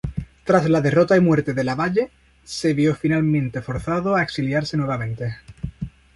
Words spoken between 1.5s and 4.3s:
de Lavalle, se vio finalmente forzado a